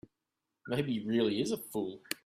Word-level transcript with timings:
Maybe 0.67 0.93
he 0.93 1.05
really 1.07 1.41
is 1.43 1.51
a 1.51 1.57
fool. 1.57 2.01